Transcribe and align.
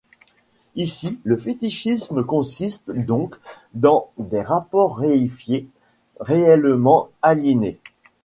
Ici 0.75 1.19
le 1.23 1.37
fétichisme 1.37 2.23
consiste 2.23 2.89
donc 2.91 3.35
dans 3.75 4.09
des 4.17 4.41
rapports 4.41 4.97
réifiés, 4.97 5.67
réellement 6.19 7.09
aliénés. 7.21 7.79